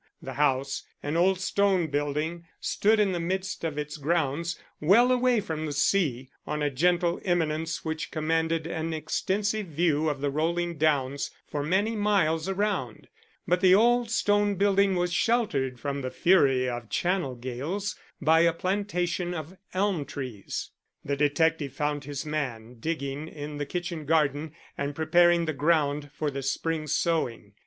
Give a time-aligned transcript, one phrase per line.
[0.19, 5.39] The house, an old stone building, stood in the midst of its grounds well away
[5.41, 10.79] from the sea on a gentle eminence which commanded an extensive view of the rolling
[10.79, 13.09] downs for many miles around,
[13.47, 18.53] but the old stone building was sheltered from the fury of Channel gales by a
[18.53, 20.71] plantation of elm trees.
[21.05, 26.31] The detective found his man digging in the kitchen garden and preparing the ground for
[26.31, 27.53] the spring sowing.